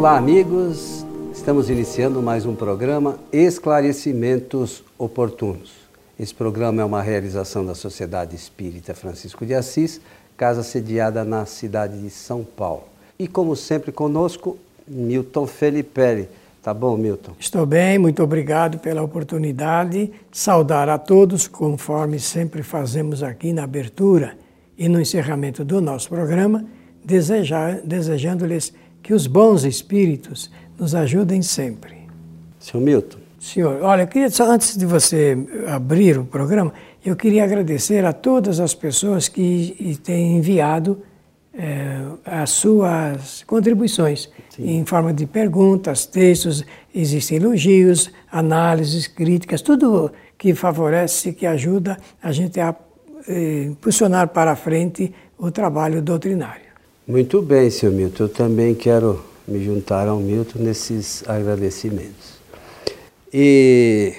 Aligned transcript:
Olá, 0.00 0.16
amigos. 0.16 1.04
Estamos 1.30 1.68
iniciando 1.68 2.22
mais 2.22 2.46
um 2.46 2.54
programa 2.54 3.18
Esclarecimentos 3.30 4.82
Oportunos. 4.96 5.72
Esse 6.18 6.34
programa 6.34 6.80
é 6.80 6.84
uma 6.86 7.02
realização 7.02 7.66
da 7.66 7.74
Sociedade 7.74 8.34
Espírita 8.34 8.94
Francisco 8.94 9.44
de 9.44 9.52
Assis, 9.52 10.00
casa 10.38 10.62
sediada 10.62 11.22
na 11.22 11.44
cidade 11.44 12.00
de 12.00 12.08
São 12.08 12.42
Paulo. 12.42 12.84
E 13.18 13.28
como 13.28 13.54
sempre 13.54 13.92
conosco, 13.92 14.56
Milton 14.88 15.46
Felipe. 15.46 16.28
Tá 16.62 16.72
bom, 16.72 16.96
Milton? 16.96 17.32
Estou 17.38 17.66
bem, 17.66 17.98
muito 17.98 18.22
obrigado 18.22 18.78
pela 18.78 19.02
oportunidade. 19.02 20.10
Saudar 20.32 20.88
a 20.88 20.96
todos, 20.96 21.46
conforme 21.46 22.18
sempre 22.18 22.62
fazemos 22.62 23.22
aqui 23.22 23.52
na 23.52 23.64
abertura 23.64 24.32
e 24.78 24.88
no 24.88 24.98
encerramento 24.98 25.62
do 25.62 25.78
nosso 25.78 26.08
programa, 26.08 26.64
desejando-lhes 27.04 28.72
que 29.02 29.14
os 29.14 29.26
bons 29.26 29.64
espíritos 29.64 30.50
nos 30.78 30.94
ajudem 30.94 31.42
sempre. 31.42 31.96
Senhor 32.58 32.82
Milton. 32.82 33.18
Senhor, 33.38 33.82
olha, 33.82 34.02
eu 34.02 34.06
queria 34.06 34.28
só 34.28 34.50
antes 34.50 34.76
de 34.76 34.84
você 34.84 35.36
abrir 35.68 36.18
o 36.18 36.24
programa, 36.24 36.74
eu 37.04 37.16
queria 37.16 37.42
agradecer 37.42 38.04
a 38.04 38.12
todas 38.12 38.60
as 38.60 38.74
pessoas 38.74 39.28
que 39.28 39.98
têm 40.04 40.36
enviado 40.36 41.02
é, 41.54 42.02
as 42.24 42.50
suas 42.50 43.42
contribuições 43.44 44.28
Sim. 44.50 44.78
em 44.78 44.84
forma 44.84 45.12
de 45.12 45.26
perguntas, 45.26 46.06
textos, 46.06 46.64
existem 46.94 47.38
elogios, 47.38 48.10
análises, 48.30 49.06
críticas, 49.06 49.62
tudo 49.62 50.12
que 50.36 50.54
favorece, 50.54 51.32
que 51.32 51.46
ajuda 51.46 51.96
a 52.22 52.32
gente 52.32 52.60
a 52.60 52.74
é, 53.26 53.64
impulsionar 53.64 54.28
para 54.28 54.54
frente 54.54 55.12
o 55.38 55.50
trabalho 55.50 56.00
doutrinário. 56.02 56.69
Muito 57.10 57.42
bem, 57.42 57.68
senhor 57.70 57.90
Milton. 57.92 58.22
Eu 58.22 58.28
também 58.28 58.72
quero 58.72 59.20
me 59.44 59.58
juntar 59.64 60.06
ao 60.06 60.20
Milton 60.20 60.60
nesses 60.60 61.28
agradecimentos. 61.28 62.38
E, 63.34 64.14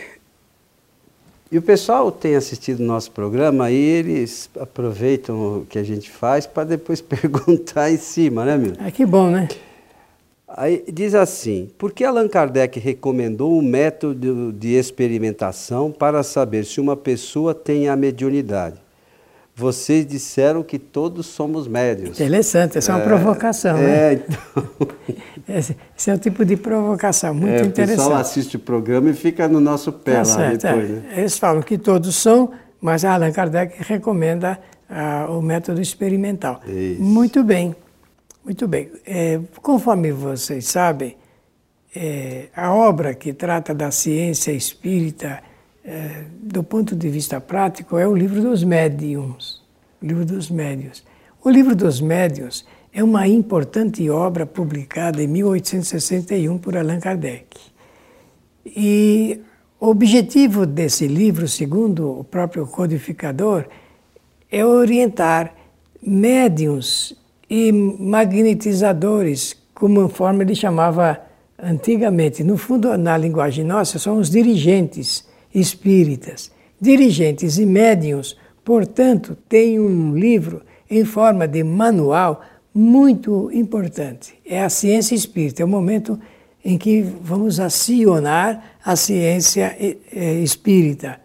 e 1.49 1.57
o 1.57 1.61
pessoal 1.61 2.11
tem 2.11 2.35
assistido 2.35 2.83
nosso 2.83 3.09
programa 3.11 3.71
e 3.71 3.77
eles 3.77 4.49
aproveitam 4.59 5.59
o 5.59 5.65
que 5.65 5.79
a 5.79 5.83
gente 5.83 6.11
faz 6.11 6.45
para 6.45 6.65
depois 6.65 6.99
perguntar 6.99 7.89
em 7.89 7.97
cima, 7.97 8.43
né, 8.43 8.57
Milton? 8.57 8.83
Ah, 8.85 8.91
que 8.91 9.05
bom, 9.05 9.29
né? 9.29 9.47
Aí 10.45 10.83
diz 10.91 11.15
assim: 11.15 11.69
por 11.77 11.93
que 11.93 12.03
Allan 12.03 12.27
Kardec 12.27 12.77
recomendou 12.77 13.57
um 13.57 13.61
método 13.61 14.51
de 14.51 14.73
experimentação 14.73 15.93
para 15.93 16.23
saber 16.23 16.65
se 16.65 16.81
uma 16.81 16.97
pessoa 16.97 17.55
tem 17.55 17.87
a 17.87 17.95
mediunidade? 17.95 18.90
Vocês 19.61 20.07
disseram 20.07 20.63
que 20.63 20.79
todos 20.79 21.27
somos 21.27 21.67
médios. 21.67 22.19
Interessante, 22.19 22.79
essa 22.79 22.93
é 22.93 22.95
uma 22.95 23.01
é, 23.01 23.05
provocação, 23.05 23.77
é, 23.77 23.81
né? 23.81 24.13
Então... 24.13 24.87
Esse, 25.47 25.75
é 26.09 26.13
o 26.13 26.17
tipo 26.17 26.43
de 26.43 26.57
provocação, 26.57 27.33
muito 27.33 27.53
é, 27.53 27.61
interessante. 27.61 27.99
O 27.99 28.03
pessoal 28.03 28.19
assiste 28.19 28.55
o 28.55 28.59
programa 28.59 29.09
e 29.11 29.13
fica 29.13 29.47
no 29.47 29.59
nosso 29.59 29.91
pé 29.91 30.13
tá 30.13 30.17
lá 30.19 30.25
certo, 30.25 30.61
depois. 30.63 30.89
É. 30.89 30.93
Né? 30.93 31.03
Eles 31.17 31.37
falam 31.37 31.61
que 31.61 31.77
todos 31.77 32.15
são, 32.15 32.51
mas 32.79 33.05
Allan 33.05 33.31
Kardec 33.31 33.75
recomenda 33.79 34.59
ah, 34.89 35.27
o 35.29 35.41
método 35.41 35.79
experimental. 35.79 36.59
Isso. 36.65 37.01
Muito 37.01 37.43
bem, 37.43 37.75
muito 38.43 38.67
bem. 38.67 38.89
É, 39.05 39.39
conforme 39.61 40.11
vocês 40.11 40.65
sabem, 40.65 41.15
é, 41.95 42.47
a 42.55 42.73
obra 42.73 43.13
que 43.13 43.31
trata 43.31 43.75
da 43.75 43.91
ciência 43.91 44.51
espírita 44.51 45.39
é, 45.83 46.25
do 46.41 46.63
ponto 46.63 46.95
de 46.95 47.09
vista 47.09 47.41
prático, 47.41 47.97
é 47.97 48.07
o 48.07 48.15
livro 48.15 48.41
dos 48.41 48.63
médiums. 48.63 49.61
O 50.01 50.05
livro 50.05 50.25
dos 50.25 50.49
médios. 50.49 51.03
O 51.43 51.49
livro 51.49 51.75
dos 51.75 51.99
médios 51.99 52.65
é 52.93 53.03
uma 53.03 53.27
importante 53.27 54.07
obra 54.09 54.45
publicada 54.45 55.21
em 55.23 55.27
1861 55.27 56.57
por 56.57 56.77
Allan 56.77 56.99
Kardec. 56.99 57.57
E 58.65 59.41
o 59.79 59.87
objetivo 59.87 60.65
desse 60.65 61.07
livro, 61.07 61.47
segundo 61.47 62.19
o 62.19 62.23
próprio 62.23 62.67
codificador, 62.67 63.65
é 64.51 64.63
orientar 64.63 65.55
médiums 66.01 67.15
e 67.49 67.71
magnetizadores, 67.71 69.55
como 69.73 70.07
forma 70.09 70.43
ele 70.43 70.53
chamava 70.53 71.19
antigamente. 71.61 72.43
No 72.43 72.57
fundo, 72.57 72.95
na 72.97 73.17
linguagem 73.17 73.65
nossa, 73.65 73.97
são 73.97 74.17
os 74.17 74.29
dirigentes 74.29 75.25
espíritas. 75.53 76.51
Dirigentes 76.79 77.57
e 77.57 77.65
médiums, 77.65 78.37
portanto, 78.63 79.37
têm 79.47 79.79
um 79.79 80.15
livro 80.15 80.61
em 80.89 81.05
forma 81.05 81.47
de 81.47 81.63
manual 81.63 82.41
muito 82.73 83.49
importante. 83.53 84.33
É 84.45 84.61
a 84.61 84.69
ciência 84.69 85.15
espírita, 85.15 85.61
é 85.61 85.65
o 85.65 85.67
momento 85.67 86.19
em 86.63 86.77
que 86.77 87.01
vamos 87.01 87.59
acionar 87.59 88.77
a 88.83 88.95
ciência 88.95 89.75
espírita. 90.43 91.19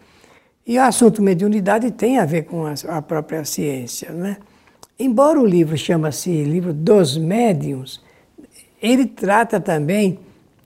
E 0.65 0.77
o 0.77 0.81
assunto 0.81 1.21
mediunidade 1.21 1.91
tem 1.91 2.17
a 2.17 2.25
ver 2.25 2.43
com 2.43 2.65
a 2.65 3.01
própria 3.01 3.45
ciência. 3.45 4.11
Né? 4.11 4.37
Embora 4.99 5.39
o 5.39 5.45
livro 5.45 5.77
chama-se 5.77 6.43
Livro 6.43 6.73
dos 6.73 7.17
Médiuns, 7.17 8.01
ele 8.81 9.05
trata 9.05 9.59
também 9.59 10.19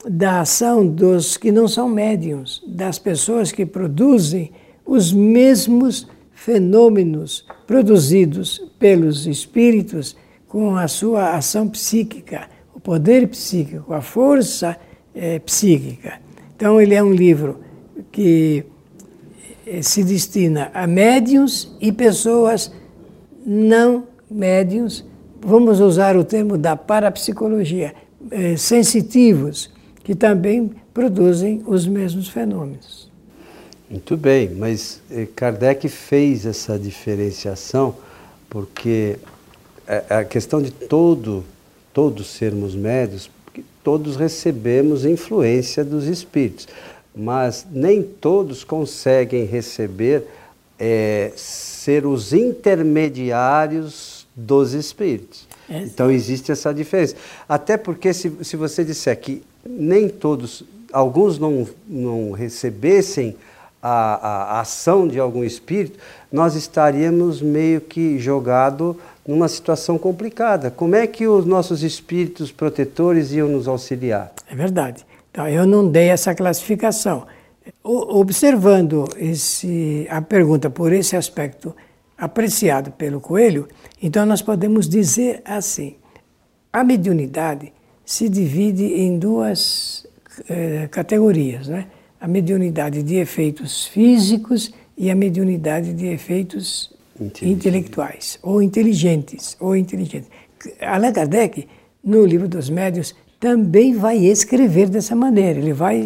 da 0.08 0.42
ação 0.42 0.86
dos 0.86 1.38
que 1.38 1.52
não 1.52 1.68
são 1.68 1.88
médiums, 1.88 2.64
das 2.68 2.98
pessoas 2.98 3.52
que 3.52 3.66
produzem 3.66 4.52
os 4.86 5.14
mesmos 5.14 6.08
fenômenos 6.34 7.46
produzidos 7.68 8.60
pelos 8.80 9.28
espíritos 9.28 10.18
com 10.48 10.76
a 10.76 10.88
sua 10.88 11.36
ação 11.36 11.68
psíquica, 11.68 12.50
o 12.74 12.80
poder 12.80 13.28
psíquico, 13.28 13.94
a 13.94 14.02
força 14.02 14.78
é, 15.14 15.40
psíquica. 15.40 16.20
Então, 16.56 16.82
ele 16.82 16.96
é 16.96 17.04
um 17.04 17.14
livro 17.14 17.60
que 18.12 18.66
eh, 19.66 19.82
se 19.82 20.04
destina 20.04 20.70
a 20.74 20.86
médiums 20.86 21.76
e 21.80 21.92
pessoas 21.92 22.72
não 23.46 24.06
médiums, 24.30 25.06
vamos 25.40 25.80
usar 25.80 26.16
o 26.16 26.24
termo 26.24 26.58
da 26.58 26.76
parapsicologia, 26.76 27.94
é, 28.30 28.56
sensitivos, 28.56 29.72
que 30.04 30.16
também 30.16 30.72
produzem 30.94 31.64
os 31.66 31.88
mesmos 31.88 32.28
fenômenos. 32.30 33.10
Muito 33.90 34.16
bem, 34.16 34.50
mas 34.50 35.02
eh, 35.12 35.28
Kardec 35.36 35.88
fez 35.90 36.46
essa 36.46 36.80
diferenciação 36.80 37.96
porque 38.50 39.18
a 40.10 40.24
questão 40.24 40.62
de 40.62 40.72
todo, 40.72 41.44
todos 41.94 42.28
sermos 42.28 42.76
médios, 42.76 43.30
porque 43.46 43.64
todos 43.84 44.16
recebemos 44.16 45.06
influência 45.06 45.84
dos 45.84 46.06
espíritos, 46.06 46.68
mas 47.16 47.66
nem 47.70 48.02
todos 48.02 48.64
conseguem 48.64 49.46
receber, 49.46 50.26
é, 50.80 51.32
ser 51.36 52.06
os 52.06 52.32
intermediários 52.34 54.28
dos 54.36 54.74
espíritos. 54.74 55.48
É. 55.70 55.80
Então 55.80 56.10
existe 56.10 56.52
essa 56.52 56.74
diferença. 56.74 57.16
Até 57.48 57.78
porque 57.78 58.14
se, 58.14 58.32
se 58.44 58.56
você 58.56 58.84
disser 58.84 59.20
que 59.20 59.44
nem 59.66 60.10
todos, 60.10 60.64
alguns 60.92 61.40
não, 61.40 61.68
não 61.88 62.32
recebessem 62.32 63.36
a, 63.82 64.58
a, 64.58 64.60
ação 64.60 65.08
de 65.08 65.20
algum 65.20 65.44
espírito, 65.44 65.98
nós 66.32 66.56
estaríamos 66.56 67.42
meio 67.42 67.82
que 67.82 68.20
jogado 68.20 68.98
numa 69.28 69.48
situação 69.48 69.98
complicada. 69.98 70.70
Como 70.70 70.96
é 70.96 71.08
que 71.08 71.28
os 71.28 71.46
nossos 71.46 71.84
espíritos 71.84 72.52
protetores 72.52 73.32
iam 73.32 73.48
nos 73.48 73.68
auxiliar? 73.68 74.32
É 74.50 74.56
verdade. 74.56 75.06
Então, 75.32 75.48
eu 75.48 75.66
não 75.66 75.90
dei 75.90 76.10
essa 76.10 76.36
classificação. 76.36 77.26
Observando 77.84 79.08
esse, 79.18 80.08
a 80.10 80.22
pergunta 80.22 80.70
por 80.70 80.92
esse 80.92 81.16
aspecto 81.16 81.76
apreciado 82.18 82.92
pelo 82.92 83.22
Coelho, 83.22 83.68
então 84.02 84.26
nós 84.26 84.42
podemos 84.42 84.90
dizer 84.90 85.42
assim: 85.46 85.96
a 86.74 86.84
mediunidade 86.84 87.72
se 88.12 88.28
divide 88.28 88.84
em 88.84 89.18
duas 89.18 90.06
eh, 90.50 90.90
categorias, 90.92 91.70
né? 91.70 91.88
a 92.20 92.28
mediunidade 92.28 93.02
de 93.02 93.16
efeitos 93.16 93.86
físicos 93.86 94.74
e 94.98 95.10
a 95.10 95.16
mediunidade 95.16 95.94
de 95.94 96.08
efeitos 96.08 96.92
intelectuais 97.42 98.38
ou 98.44 98.62
inteligentes 98.62 99.56
ou 99.62 99.78
inteligentes. 99.78 100.30
Allan 100.82 101.14
Kardec, 101.14 101.66
no 102.04 102.26
livro 102.26 102.50
dos 102.50 102.70
médios, 102.70 103.16
também 103.40 103.96
vai 103.96 104.18
escrever 104.18 104.90
dessa 104.90 105.16
maneira. 105.16 105.60
Ele 105.60 105.72
vai 105.72 105.98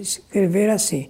escrever 0.00 0.70
assim. 0.70 1.08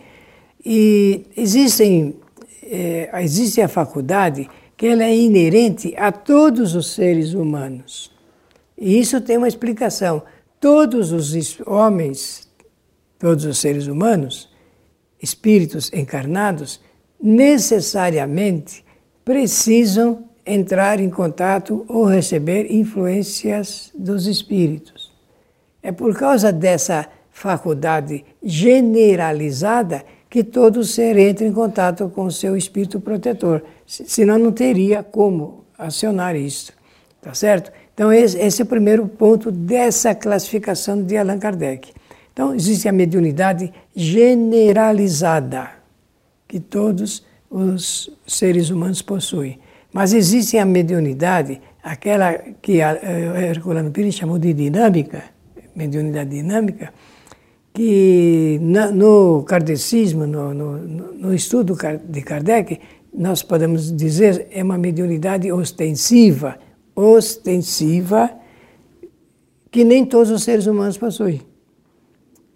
E 0.64 1.26
existem, 1.36 2.16
é, 2.62 3.10
existe 3.22 3.60
a 3.60 3.68
faculdade 3.68 4.48
que 4.78 4.86
ela 4.86 5.04
é 5.04 5.14
inerente 5.14 5.94
a 5.94 6.10
todos 6.10 6.74
os 6.74 6.94
seres 6.94 7.34
humanos. 7.34 8.10
E 8.78 8.98
isso 8.98 9.20
tem 9.20 9.36
uma 9.36 9.48
explicação. 9.48 10.22
Todos 10.60 11.12
os 11.12 11.60
homens, 11.66 12.48
todos 13.18 13.44
os 13.44 13.58
seres 13.58 13.86
humanos, 13.86 14.50
espíritos 15.22 15.92
encarnados, 15.92 16.80
necessariamente 17.20 18.84
precisam 19.24 20.24
entrar 20.44 21.00
em 21.00 21.10
contato 21.10 21.84
ou 21.88 22.04
receber 22.04 22.72
influências 22.72 23.92
dos 23.94 24.26
espíritos. 24.26 25.12
É 25.82 25.92
por 25.92 26.16
causa 26.16 26.52
dessa 26.52 27.06
faculdade 27.30 28.24
generalizada 28.42 30.04
que 30.28 30.42
todo 30.42 30.82
ser 30.84 31.16
entra 31.16 31.46
em 31.46 31.52
contato 31.52 32.08
com 32.08 32.24
o 32.24 32.32
seu 32.32 32.56
espírito 32.56 33.00
protetor. 33.00 33.62
Senão 33.86 34.38
não 34.38 34.52
teria 34.52 35.02
como 35.02 35.64
acionar 35.78 36.34
isso. 36.34 36.72
Tá 37.20 37.34
certo? 37.34 37.70
Então, 37.98 38.12
esse, 38.12 38.38
esse 38.38 38.62
é 38.62 38.64
o 38.64 38.68
primeiro 38.68 39.08
ponto 39.08 39.50
dessa 39.50 40.14
classificação 40.14 41.02
de 41.02 41.16
Allan 41.16 41.36
Kardec. 41.36 41.90
Então, 42.32 42.54
existe 42.54 42.88
a 42.88 42.92
mediunidade 42.92 43.72
generalizada, 43.92 45.68
que 46.46 46.60
todos 46.60 47.26
os 47.50 48.08
seres 48.24 48.70
humanos 48.70 49.02
possuem. 49.02 49.58
Mas 49.92 50.12
existe 50.12 50.56
a 50.58 50.64
mediunidade, 50.64 51.60
aquela 51.82 52.34
que 52.62 52.80
eh, 52.80 53.48
Herculano 53.50 53.90
Pires 53.90 54.14
chamou 54.14 54.38
de 54.38 54.52
dinâmica, 54.52 55.24
mediunidade 55.74 56.30
dinâmica, 56.30 56.92
que 57.74 58.60
no 58.62 59.42
kardecismo, 59.42 60.24
no, 60.24 60.54
no, 60.54 60.78
no 61.14 61.34
estudo 61.34 61.76
de 62.08 62.22
Kardec, 62.22 62.78
nós 63.12 63.42
podemos 63.42 63.90
dizer 63.90 64.46
é 64.52 64.62
uma 64.62 64.78
mediunidade 64.78 65.50
ostensiva, 65.50 66.60
ostensiva, 66.98 68.30
que 69.70 69.84
nem 69.84 70.04
todos 70.04 70.32
os 70.32 70.42
seres 70.42 70.66
humanos 70.66 70.98
possuem. 70.98 71.40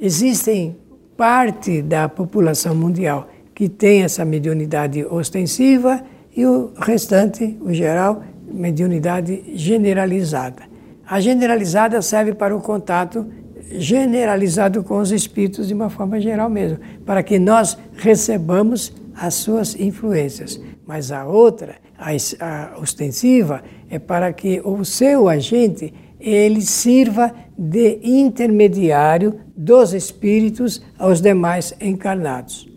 Existem 0.00 0.76
parte 1.16 1.80
da 1.80 2.08
população 2.08 2.74
mundial 2.74 3.28
que 3.54 3.68
tem 3.68 4.02
essa 4.02 4.24
mediunidade 4.24 5.04
ostensiva 5.04 6.02
e 6.36 6.44
o 6.44 6.72
restante, 6.76 7.56
o 7.60 7.72
geral, 7.72 8.24
mediunidade 8.52 9.44
generalizada. 9.54 10.62
A 11.06 11.20
generalizada 11.20 12.02
serve 12.02 12.34
para 12.34 12.56
o 12.56 12.60
contato 12.60 13.24
generalizado 13.70 14.82
com 14.82 14.98
os 14.98 15.12
espíritos 15.12 15.68
de 15.68 15.74
uma 15.74 15.88
forma 15.88 16.20
geral 16.20 16.50
mesmo, 16.50 16.78
para 17.06 17.22
que 17.22 17.38
nós 17.38 17.78
recebamos 17.94 18.92
as 19.14 19.34
suas 19.34 19.78
influências. 19.78 20.60
Mas 20.92 21.10
a 21.10 21.24
outra, 21.24 21.76
a, 21.98 22.78
ostensiva, 22.78 23.64
é 23.88 23.98
para 23.98 24.30
que 24.30 24.60
o 24.62 24.84
seu 24.84 25.26
agente 25.26 25.90
ele 26.20 26.60
sirva 26.60 27.34
de 27.56 27.98
intermediário 28.02 29.40
dos 29.56 29.94
espíritos 29.94 30.82
aos 30.98 31.22
demais 31.22 31.72
encarnados. 31.80 32.68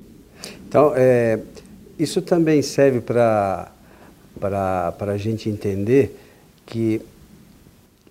Então, 0.65 0.93
é, 0.95 1.41
isso 1.99 2.21
também 2.21 2.61
serve 2.61 3.01
para 3.01 3.69
a 4.97 5.17
gente 5.17 5.49
entender 5.49 6.17
que 6.65 7.01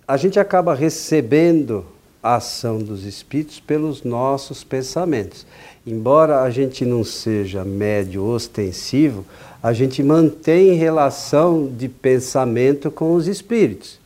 a 0.07 0.17
gente 0.17 0.39
acaba 0.39 0.75
recebendo 0.75 1.83
a 2.21 2.35
ação 2.35 2.77
dos 2.77 3.05
espíritos 3.05 3.59
pelos 3.59 4.03
nossos 4.03 4.63
pensamentos. 4.63 5.47
Embora 5.85 6.41
a 6.41 6.49
gente 6.51 6.85
não 6.85 7.03
seja 7.03 7.65
médio 7.65 8.23
ostensivo, 8.23 9.25
a 9.65 9.73
gente 9.73 10.03
mantém 10.03 10.75
relação 10.75 11.65
de 11.65 11.89
pensamento 11.89 12.91
com 12.91 13.15
os 13.15 13.27
espíritos. 13.27 13.99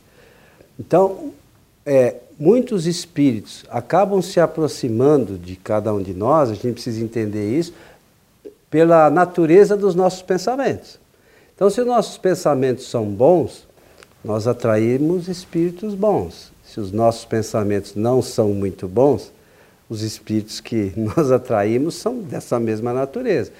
Então, 0.78 1.34
é, 1.84 2.16
muitos 2.38 2.86
espíritos 2.86 3.66
acabam 3.68 4.22
se 4.22 4.40
aproximando 4.40 5.36
de 5.36 5.56
cada 5.56 5.92
um 5.92 6.02
de 6.02 6.14
nós, 6.14 6.48
a 6.48 6.54
gente 6.54 6.72
precisa 6.72 7.04
entender 7.04 7.54
isso, 7.58 7.74
pela 8.70 9.10
natureza 9.10 9.76
dos 9.76 9.94
nossos 9.94 10.22
pensamentos. 10.22 10.98
Então, 11.54 11.68
se 11.68 11.78
os 11.82 11.86
nossos 11.86 12.16
pensamentos 12.16 12.88
são 12.88 13.04
bons, 13.04 13.68
nós 14.24 14.46
atraímos 14.46 15.28
espíritos 15.28 15.94
bons. 15.94 16.50
Se 16.64 16.80
os 16.80 16.90
nossos 16.90 17.26
pensamentos 17.26 17.94
não 17.94 18.22
são 18.22 18.54
muito 18.54 18.88
bons, 18.88 19.30
os 19.90 20.00
espíritos 20.00 20.58
que 20.58 20.90
nós 20.96 21.30
atraímos 21.30 21.96
são 21.96 22.18
dessa 22.18 22.58
mesma 22.58 22.94
natureza. 22.94 23.52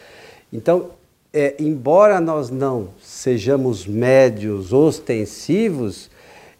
Então, 0.50 0.98
é, 1.32 1.54
embora 1.58 2.20
nós 2.20 2.50
não 2.50 2.88
sejamos 3.02 3.86
médios 3.86 4.72
ostensivos, 4.72 6.10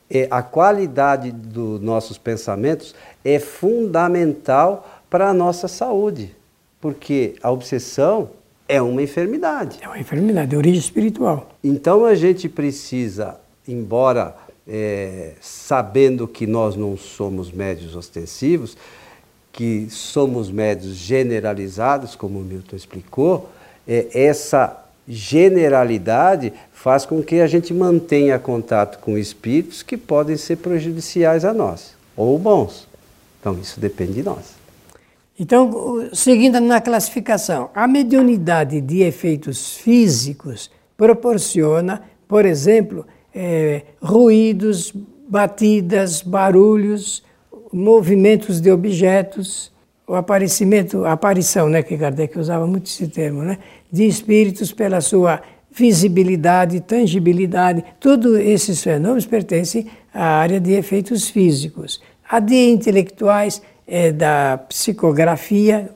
é, 0.09 0.27
a 0.31 0.43
qualidade 0.43 1.31
dos 1.31 1.81
nossos 1.81 2.19
pensamentos 2.19 2.95
é 3.25 3.39
fundamental 3.39 5.03
para 5.09 5.29
a 5.29 5.35
nossa 5.35 5.69
saúde, 5.69 6.35
porque 6.81 7.35
a 7.43 7.51
obsessão 7.51 8.31
é 8.69 8.81
uma 8.81 9.03
enfermidade. 9.03 9.79
É 9.83 9.89
uma 9.89 9.99
enfermidade 9.99 10.51
de 10.51 10.57
origem 10.57 10.79
espiritual. 10.79 11.51
Então 11.63 12.05
a 12.05 12.15
gente 12.15 12.49
precisa, 12.49 13.41
embora 13.67 14.37
é, 14.67 15.33
sabendo 15.41 16.29
que 16.29 16.47
nós 16.47 16.77
não 16.77 16.97
somos 16.97 17.51
médios 17.51 17.97
ostensivos, 17.97 18.77
que 19.53 19.89
somos 19.91 20.49
médios 20.49 20.95
generalizados, 20.95 22.15
como 22.15 22.39
o 22.39 22.43
Milton 22.43 22.77
explicou, 22.77 23.49
é, 23.87 24.07
essa 24.13 24.77
generalidade 25.09 26.53
faz 26.73 27.05
com 27.05 27.23
que 27.23 27.41
a 27.41 27.47
gente 27.47 27.75
mantenha 27.75 28.39
contato 28.39 28.99
com 29.01 29.19
espíritos 29.19 29.83
que 29.83 29.97
podem 29.97 30.37
ser 30.37 30.57
prejudiciais 30.57 31.45
a 31.45 31.53
nós 31.53 31.95
ou 32.17 32.39
bons. 32.39 32.89
Então, 33.41 33.59
isso 33.61 33.81
depende 33.81 34.15
de 34.15 34.23
nós. 34.23 34.55
Então, 35.39 36.09
seguindo 36.13 36.61
na 36.61 36.81
classificação, 36.81 37.71
a 37.75 37.89
mediunidade 37.89 38.81
de 38.81 39.01
efeitos 39.01 39.77
físicos 39.77 40.71
proporciona, 40.97 42.03
por 42.29 42.45
exemplo, 42.45 43.07
é, 43.35 43.83
ruídos, 44.03 44.93
batidas, 45.27 46.21
barulhos, 46.21 47.23
movimentos 47.73 48.61
de 48.61 48.71
objetos, 48.71 49.73
o 50.11 50.17
aparecimento, 50.17 51.05
a 51.05 51.13
aparição, 51.13 51.69
né, 51.69 51.85
que 51.85 51.97
Kardec 51.97 52.37
usava 52.37 52.67
muito 52.67 52.87
esse 52.87 53.07
termo, 53.07 53.43
né, 53.43 53.59
de 53.93 54.09
espíritos 54.09 54.73
pela 54.73 55.01
sua 55.01 55.41
visibilidade, 55.71 56.81
tangibilidade, 56.81 57.85
todos 58.01 58.37
esses 58.41 58.83
fenômenos 58.83 59.25
pertencem 59.25 59.87
à 60.13 60.25
área 60.41 60.59
de 60.59 60.73
efeitos 60.73 61.31
físicos. 61.31 62.03
A 62.29 62.41
de 62.41 62.57
intelectuais 62.57 63.63
é 63.87 64.11
da 64.11 64.59
psicografia, 64.69 65.91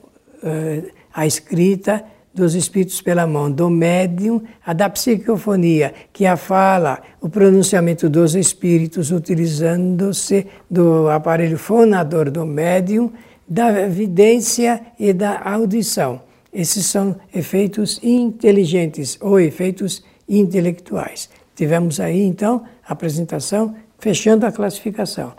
eh, 0.45 0.85
a 1.13 1.27
escrita 1.27 2.05
dos 2.33 2.55
espíritos 2.55 3.03
pela 3.03 3.27
mão 3.27 3.51
do 3.51 3.69
médium, 3.69 4.41
a 4.65 4.73
da 4.73 4.89
psicofonia, 4.89 5.93
que 6.13 6.25
é 6.25 6.29
a 6.29 6.37
fala, 6.37 7.03
o 7.21 7.29
pronunciamento 7.29 8.09
dos 8.09 8.37
espíritos 8.37 9.11
utilizando-se 9.11 10.47
do 10.71 11.09
aparelho 11.09 11.59
fonador 11.59 12.31
do 12.31 12.47
médium, 12.47 13.13
da 13.47 13.81
evidência 13.81 14.81
e 14.99 15.13
da 15.13 15.41
audição. 15.41 16.21
Esses 16.53 16.87
são 16.87 17.17
efeitos 17.35 17.99
inteligentes 18.03 19.19
ou 19.21 19.41
efeitos 19.41 20.05
intelectuais. 20.29 21.29
Tivemos 21.55 22.01
aí, 22.01 22.23
então, 22.23 22.65
a 22.87 22.93
apresentação, 22.93 23.75
fechando 23.99 24.47
a 24.47 24.53
classificação. 24.53 25.33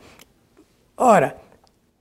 Ora, 0.97 1.35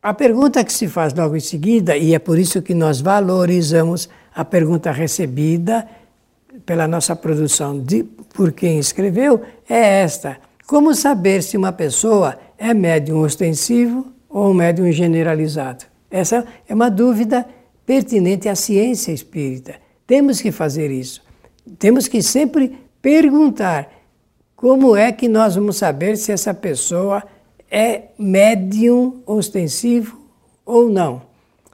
a 0.03 0.13
pergunta 0.13 0.63
que 0.63 0.73
se 0.73 0.87
faz 0.87 1.15
logo 1.15 1.37
em 1.37 1.41
seguida, 1.41 1.97
e 1.97 2.15
é 2.15 2.19
por 2.19 2.39
isso 2.39 2.61
que 2.61 2.75
nós 2.75 3.01
valorizamos 3.01 4.09
a 4.35 4.45
pergunta 4.45 4.93
recebida 4.93 5.87
pela 6.67 6.87
nossa 6.87 7.17
produção 7.17 7.81
de, 7.81 8.05
por 8.35 8.53
quem 8.53 8.79
escreveu, 8.79 9.41
é 9.69 10.03
esta: 10.03 10.39
Como 10.67 10.95
saber 10.95 11.43
se 11.43 11.57
uma 11.57 11.73
pessoa 11.73 12.39
é 12.59 12.75
médium 12.75 13.23
ostensivo 13.23 14.13
ou 14.29 14.53
médium 14.53 14.91
generalizado? 14.93 15.94
Essa 16.11 16.47
é 16.69 16.75
uma 16.75 16.91
dúvida 16.91 17.47
pertinente 17.87 18.49
à 18.49 18.55
ciência 18.55 19.13
espírita. 19.13 19.77
Temos 20.07 20.41
que 20.41 20.53
fazer 20.53 20.91
isso. 20.91 21.23
Temos 21.79 22.09
que 22.09 22.23
sempre 22.23 22.79
perguntar 23.01 23.91
como 24.55 24.97
é 24.97 25.13
que 25.13 25.29
nós 25.29 25.57
vamos 25.57 25.77
saber 25.77 26.17
se 26.17 26.33
essa 26.33 26.55
pessoa 26.55 27.23
é 27.71 28.05
médium 28.19 29.23
ostensivo 29.27 30.19
ou 30.65 30.89
não. 30.89 31.23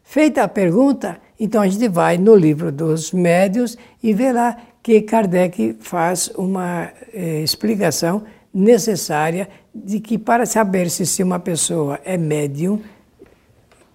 Feita 0.03 0.43
a 0.43 0.49
pergunta, 0.49 1.21
então 1.39 1.63
a 1.63 1.69
gente 1.69 1.89
vai 1.89 2.19
no 2.19 2.35
livro 2.35 2.73
dos 2.73 3.13
médios 3.13 3.77
e 4.03 4.13
vê 4.13 4.33
lá 4.33 4.57
que 4.83 5.03
Kardec 5.03 5.77
faz 5.81 6.29
uma 6.37 6.91
eh, 7.13 7.43
explicação 7.43 8.25
necessária 8.53 9.49
de 9.75 10.01
que 10.01 10.19
para 10.19 10.47
saber 10.47 10.91
se, 10.91 11.07
se 11.07 11.23
uma 11.23 11.39
pessoa 11.39 12.01
é 12.05 12.17
médium 12.17 12.81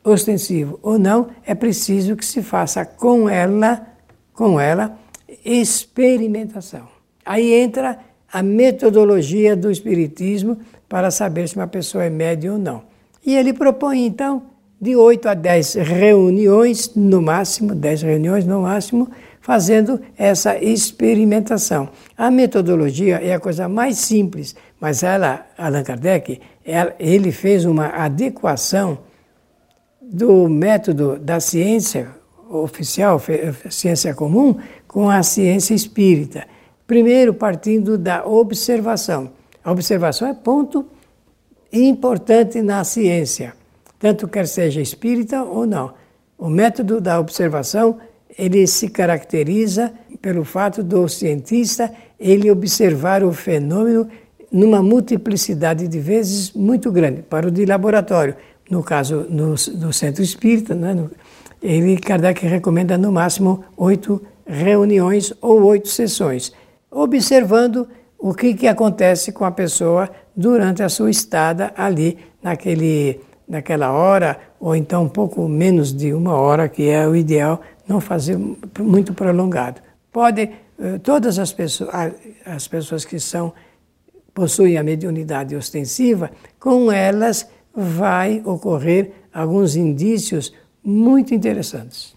ostensivo 0.05 0.79
ou 0.83 0.99
não, 0.99 1.29
é 1.45 1.55
preciso 1.55 2.15
que 2.15 2.23
se 2.23 2.43
faça 2.43 2.85
com 2.85 3.27
ela, 3.27 3.85
com 4.31 4.59
ela, 4.59 4.97
experimentação. 5.43 6.87
Aí 7.25 7.51
entra 7.53 7.97
a 8.31 8.43
metodologia 8.43 9.55
do 9.55 9.71
espiritismo 9.71 10.59
para 10.87 11.09
saber 11.09 11.49
se 11.49 11.55
uma 11.55 11.67
pessoa 11.67 12.03
é 12.03 12.09
média 12.09 12.51
ou 12.51 12.59
não. 12.59 12.83
E 13.25 13.35
ele 13.35 13.51
propõe 13.51 14.05
então 14.05 14.43
de 14.79 14.95
8 14.95 15.29
a 15.29 15.33
10 15.33 15.73
reuniões 15.75 16.91
no 16.95 17.21
máximo, 17.21 17.73
10 17.73 18.03
reuniões 18.03 18.45
no 18.45 18.61
máximo, 18.61 19.09
fazendo 19.41 19.99
essa 20.17 20.57
experimentação. 20.57 21.89
A 22.17 22.29
metodologia 22.29 23.15
é 23.17 23.33
a 23.33 23.39
coisa 23.39 23.67
mais 23.67 23.97
simples, 23.97 24.55
mas 24.79 25.01
ela, 25.01 25.45
Allan 25.57 25.83
Kardec, 25.83 26.39
ele 26.99 27.31
fez 27.31 27.65
uma 27.65 27.87
adequação 27.87 28.99
do 30.11 30.47
método 30.47 31.17
da 31.17 31.39
ciência 31.39 32.09
oficial, 32.49 33.21
ciência 33.69 34.13
comum, 34.13 34.55
com 34.87 35.09
a 35.09 35.23
ciência 35.23 35.73
espírita. 35.73 36.45
Primeiro, 36.85 37.33
partindo 37.33 37.97
da 37.97 38.25
observação. 38.25 39.31
A 39.63 39.71
observação 39.71 40.27
é 40.27 40.33
ponto 40.33 40.85
importante 41.73 42.61
na 42.61 42.83
ciência, 42.83 43.53
tanto 43.99 44.27
quer 44.27 44.47
seja 44.47 44.79
espírita 44.79 45.43
ou 45.43 45.65
não. 45.65 45.93
O 46.37 46.47
método 46.47 47.01
da 47.01 47.19
observação 47.19 47.97
ele 48.37 48.67
se 48.67 48.89
caracteriza 48.89 49.91
pelo 50.21 50.43
fato 50.43 50.83
do 50.83 51.07
cientista 51.07 51.91
ele 52.19 52.51
observar 52.51 53.23
o 53.23 53.31
fenômeno 53.31 54.07
numa 54.51 54.81
multiplicidade 54.81 55.87
de 55.87 55.99
vezes 55.99 56.53
muito 56.53 56.91
grande. 56.91 57.21
Para 57.23 57.47
o 57.47 57.51
de 57.51 57.65
laboratório, 57.65 58.35
no 58.69 58.83
caso 58.83 59.25
no, 59.29 59.55
do 59.55 59.93
centro 59.93 60.23
espírita, 60.23 60.73
né, 60.73 60.95
ele 61.61 61.97
Kardec 61.97 62.45
recomenda 62.45 62.97
no 62.97 63.11
máximo 63.11 63.63
oito 63.77 64.21
reuniões 64.45 65.33
ou 65.41 65.63
oito 65.63 65.87
sessões, 65.87 66.53
observando 66.91 67.87
o 68.17 68.33
que, 68.33 68.53
que 68.53 68.67
acontece 68.67 69.31
com 69.31 69.45
a 69.45 69.51
pessoa 69.51 70.09
durante 70.35 70.83
a 70.83 70.89
sua 70.89 71.09
estada 71.09 71.73
ali 71.75 72.17
naquele, 72.41 73.19
naquela 73.47 73.91
hora, 73.91 74.39
ou 74.59 74.75
então 74.75 75.03
um 75.03 75.09
pouco 75.09 75.47
menos 75.47 75.93
de 75.93 76.13
uma 76.13 76.33
hora, 76.33 76.67
que 76.69 76.89
é 76.89 77.07
o 77.07 77.15
ideal, 77.15 77.61
não 77.87 77.99
fazer 77.99 78.37
muito 78.79 79.13
prolongado. 79.13 79.81
Pode, 80.11 80.49
eh, 80.79 80.97
todas 81.03 81.37
as 81.39 81.51
pessoas, 81.51 81.89
as 82.45 82.67
pessoas 82.67 83.05
que 83.05 83.19
são, 83.19 83.53
possuem 84.33 84.77
a 84.77 84.83
mediunidade 84.83 85.55
ostensiva, 85.55 86.31
com 86.59 86.91
elas 86.91 87.47
vai 87.75 88.41
ocorrer 88.45 89.11
alguns 89.33 89.75
indícios 89.75 90.53
muito 90.83 91.33
interessantes. 91.33 92.15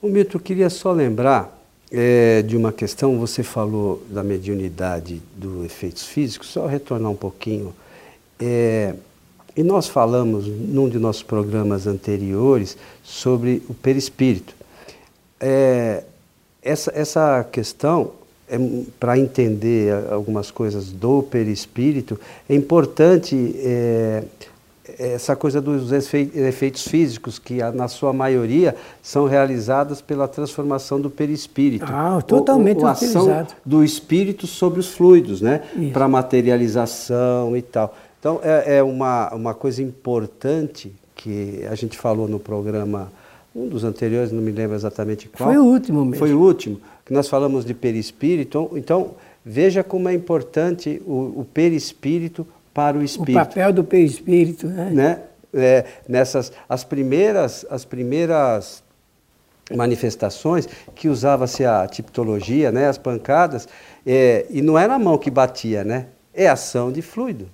O 0.00 0.08
Milton, 0.08 0.38
eu 0.38 0.40
queria 0.40 0.70
só 0.70 0.92
lembrar 0.92 1.60
é, 1.92 2.42
de 2.42 2.56
uma 2.56 2.72
questão, 2.72 3.18
você 3.18 3.42
falou 3.42 4.02
da 4.08 4.22
mediunidade 4.22 5.20
dos 5.36 5.64
efeitos 5.64 6.06
físicos, 6.06 6.48
só 6.48 6.66
retornar 6.66 7.10
um 7.10 7.16
pouquinho. 7.16 7.74
É, 8.38 8.94
e 9.56 9.62
nós 9.62 9.88
falamos 9.88 10.46
num 10.46 10.88
de 10.88 10.98
nossos 10.98 11.22
programas 11.22 11.86
anteriores 11.86 12.78
sobre 13.02 13.62
o 13.68 13.74
perispírito. 13.74 14.54
É, 15.40 16.04
essa, 16.62 16.92
essa 16.94 17.44
questão, 17.44 18.12
é, 18.50 18.58
para 18.98 19.18
entender 19.18 19.92
algumas 20.10 20.50
coisas 20.50 20.90
do 20.90 21.22
perispírito, 21.22 22.18
é 22.48 22.54
importante 22.54 23.54
é, 23.58 24.24
essa 24.98 25.36
coisa 25.36 25.60
dos 25.60 25.92
efeitos 25.92 26.82
físicos, 26.86 27.38
que 27.38 27.58
na 27.72 27.88
sua 27.88 28.12
maioria 28.12 28.74
são 29.02 29.26
realizadas 29.26 30.00
pela 30.00 30.26
transformação 30.26 31.00
do 31.00 31.08
perispírito. 31.08 31.86
Ah, 31.88 32.20
totalmente 32.20 32.78
ou, 32.78 32.84
ou 32.84 32.88
ação 32.88 33.46
do 33.64 33.84
espírito 33.84 34.46
sobre 34.46 34.80
os 34.80 34.88
fluidos, 34.88 35.40
né? 35.40 35.62
Para 35.92 36.08
materialização 36.08 37.56
e 37.56 37.62
tal. 37.62 37.94
Então, 38.18 38.40
é, 38.42 38.76
é, 38.76 38.82
uma, 38.82 39.32
uma 39.34 39.54
coisa 39.54 39.82
importante 39.82 40.92
que 41.14 41.64
a 41.70 41.74
gente 41.74 41.96
falou 41.96 42.28
no 42.28 42.38
programa, 42.38 43.10
um 43.54 43.66
dos 43.68 43.84
anteriores, 43.84 44.30
não 44.32 44.42
me 44.42 44.52
lembro 44.52 44.76
exatamente 44.76 45.28
qual. 45.28 45.48
Foi 45.48 45.58
o 45.58 45.64
último 45.64 46.04
mesmo. 46.04 46.18
Foi 46.18 46.34
o 46.34 46.40
último, 46.40 46.80
que 47.10 47.14
nós 47.14 47.28
falamos 47.28 47.64
de 47.64 47.74
perispírito. 47.74 48.70
Então, 48.70 48.78
então 48.78 49.14
veja 49.44 49.82
como 49.82 50.08
é 50.08 50.14
importante 50.14 51.02
o, 51.04 51.40
o 51.40 51.46
perispírito 51.52 52.46
para 52.72 52.96
o 52.96 53.02
espírito. 53.02 53.36
O 53.36 53.46
papel 53.46 53.72
do 53.72 53.82
perispírito, 53.82 54.68
né? 54.68 54.90
né? 54.92 55.22
É, 55.52 55.84
nessas 56.08 56.52
as 56.68 56.84
primeiras 56.84 57.66
as 57.68 57.84
primeiras 57.84 58.84
manifestações 59.74 60.68
que 60.94 61.08
usava-se 61.08 61.64
a 61.64 61.88
tipologia, 61.88 62.70
né, 62.70 62.86
as 62.86 62.96
pancadas, 62.96 63.68
é, 64.06 64.46
e 64.48 64.62
não 64.62 64.78
era 64.78 64.94
a 64.94 64.98
mão 64.98 65.18
que 65.18 65.28
batia, 65.28 65.82
né? 65.82 66.06
É 66.32 66.48
ação 66.48 66.92
de 66.92 67.02
fluido. 67.02 67.48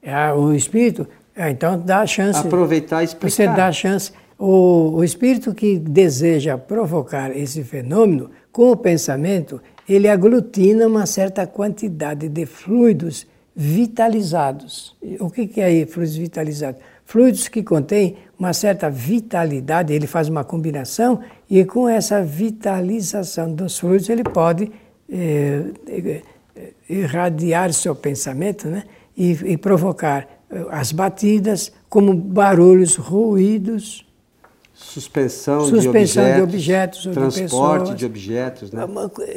É, 0.00 0.32
o 0.32 0.52
espírito, 0.52 1.08
é, 1.34 1.50
então 1.50 1.76
dá 1.76 2.02
a 2.02 2.06
chance. 2.06 2.38
Aproveitar 2.38 3.02
e 3.02 3.06
explicar. 3.06 3.30
Você 3.30 3.46
dá 3.48 3.66
a 3.66 3.72
chance. 3.72 4.12
O, 4.38 4.92
o 4.94 5.04
espírito 5.04 5.52
que 5.52 5.78
deseja 5.78 6.56
provocar 6.56 7.36
esse 7.36 7.64
fenômeno, 7.64 8.30
com 8.52 8.70
o 8.70 8.76
pensamento, 8.76 9.60
ele 9.88 10.08
aglutina 10.08 10.86
uma 10.86 11.06
certa 11.06 11.46
quantidade 11.46 12.28
de 12.28 12.46
fluidos 12.46 13.26
vitalizados. 13.54 14.96
O 15.18 15.30
que, 15.30 15.60
é 15.60 15.64
aí, 15.64 15.86
fluidos 15.86 16.16
vitalizados? 16.16 16.80
Fluidos 17.04 17.48
que 17.48 17.62
contêm 17.62 18.16
uma 18.38 18.52
certa 18.52 18.88
vitalidade, 18.88 19.92
ele 19.92 20.06
faz 20.06 20.28
uma 20.28 20.44
combinação 20.44 21.20
e 21.48 21.64
com 21.64 21.88
essa 21.88 22.22
vitalização 22.22 23.52
dos 23.52 23.78
fluidos 23.78 24.08
ele 24.08 24.22
pode 24.22 24.70
eh, 25.10 25.64
eh, 25.88 26.22
irradiar 26.88 27.72
seu 27.72 27.94
pensamento 27.94 28.68
né? 28.68 28.84
e, 29.16 29.32
e 29.32 29.56
provocar 29.56 30.26
eh, 30.48 30.64
as 30.70 30.92
batidas 30.92 31.72
como 31.88 32.14
barulhos, 32.14 32.94
ruídos, 32.94 34.06
Suspensão, 34.82 35.60
Suspensão 35.60 36.34
de 36.34 36.42
objetos, 36.42 37.02
de 37.02 37.08
objetos 37.08 37.34
transporte 37.36 37.90
de, 37.90 37.96
de 37.96 38.06
objetos. 38.06 38.72
Né? 38.72 38.82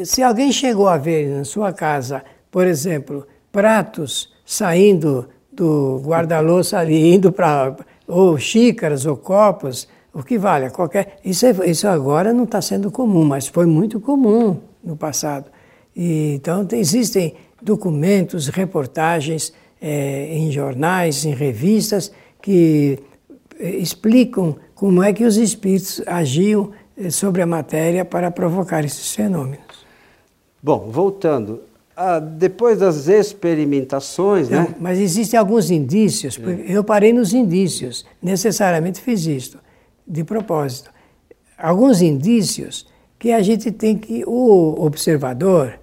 Se 0.03 0.23
alguém 0.23 0.51
chegou 0.51 0.88
a 0.88 0.97
ver 0.97 1.29
na 1.29 1.43
sua 1.43 1.71
casa, 1.71 2.23
por 2.50 2.65
exemplo, 2.65 3.27
pratos 3.51 4.33
saindo 4.45 5.27
do 5.51 6.01
guarda-louça 6.03 6.79
ali, 6.79 7.13
indo 7.13 7.31
para. 7.31 7.75
ou 8.07 8.38
xícaras 8.38 9.05
ou 9.05 9.15
copos, 9.15 9.88
o 10.13 10.23
que 10.23 10.38
vale, 10.38 10.69
qualquer. 10.69 11.19
Isso, 11.23 11.45
é, 11.45 11.51
isso 11.69 11.88
agora 11.88 12.33
não 12.33 12.45
está 12.45 12.62
sendo 12.62 12.89
comum, 12.89 13.23
mas 13.23 13.47
foi 13.47 13.65
muito 13.65 14.00
comum 14.00 14.59
no 14.83 14.95
passado. 14.95 15.51
E, 15.95 16.33
então, 16.35 16.67
existem 16.71 17.35
documentos, 17.62 18.47
reportagens 18.47 19.53
é, 19.81 20.35
em 20.35 20.51
jornais, 20.51 21.25
em 21.25 21.33
revistas, 21.33 22.12
que 22.41 23.00
é, 23.59 23.69
explicam 23.69 24.55
como 24.83 25.01
é 25.01 25.13
que 25.13 25.23
os 25.23 25.37
espíritos 25.37 26.01
agiam 26.05 26.71
é, 26.97 27.09
sobre 27.09 27.41
a 27.41 27.45
matéria 27.45 28.03
para 28.03 28.29
provocar 28.29 28.83
esses 28.83 29.15
fenômenos. 29.15 29.85
Bom, 30.61 30.89
voltando, 30.91 31.61
ah, 31.95 32.19
depois 32.19 32.79
das 32.79 33.07
experimentações, 33.07 34.49
Não, 34.49 34.63
né? 34.63 34.75
Mas 34.81 34.99
existem 34.99 35.39
alguns 35.39 35.71
indícios, 35.71 36.37
eu 36.67 36.83
parei 36.83 37.13
nos 37.13 37.33
indícios, 37.33 38.05
necessariamente 38.21 38.99
fiz 38.99 39.25
isto, 39.25 39.57
de 40.05 40.21
propósito. 40.25 40.91
Alguns 41.57 42.01
indícios 42.01 42.85
que 43.17 43.31
a 43.31 43.41
gente 43.41 43.71
tem 43.71 43.97
que, 43.97 44.25
o 44.27 44.83
observador, 44.85 45.79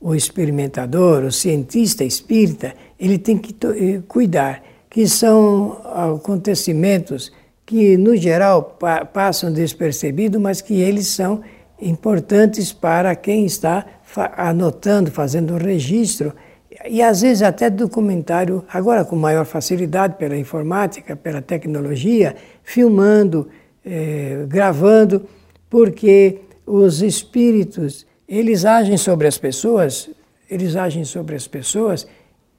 o 0.00 0.16
experimentador, 0.16 1.22
o 1.22 1.30
cientista 1.30 2.02
espírita, 2.02 2.74
ele 2.98 3.18
tem 3.18 3.38
que 3.38 3.54
eh, 3.68 4.02
cuidar, 4.08 4.64
que 4.90 5.06
são 5.06 5.80
acontecimentos 5.84 7.30
que, 7.64 7.96
no 7.96 8.16
geral, 8.16 8.76
pa 8.78 9.04
passam 9.04 9.52
despercebidos, 9.52 10.40
mas 10.40 10.60
que 10.60 10.80
eles 10.80 11.06
são 11.08 11.42
importantes 11.80 12.72
para 12.72 13.14
quem 13.16 13.44
está 13.44 13.84
anotando, 14.36 15.10
fazendo 15.10 15.54
o 15.54 15.58
registro, 15.58 16.32
e 16.88 17.02
às 17.02 17.22
vezes 17.22 17.42
até 17.42 17.70
documentário, 17.70 18.64
agora 18.72 19.04
com 19.04 19.16
maior 19.16 19.44
facilidade 19.44 20.16
pela 20.16 20.36
informática, 20.36 21.14
pela 21.14 21.40
tecnologia, 21.40 22.34
filmando, 22.62 23.48
eh, 23.84 24.44
gravando, 24.48 25.26
porque 25.68 26.40
os 26.66 27.02
espíritos, 27.02 28.06
eles 28.28 28.64
agem 28.64 28.96
sobre 28.96 29.26
as 29.26 29.38
pessoas, 29.38 30.10
eles 30.50 30.76
agem 30.76 31.04
sobre 31.04 31.34
as 31.34 31.46
pessoas 31.46 32.06